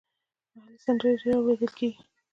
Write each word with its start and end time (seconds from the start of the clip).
محلي 0.53 0.77
سندرې 0.85 1.11
ډېرې 1.21 1.31
اوریدل 1.37 1.71
کیږي. 1.79 1.99